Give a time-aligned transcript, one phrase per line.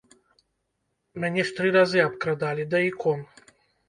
[1.23, 3.21] Мяне ж тры разы абкрадалі, да ікон!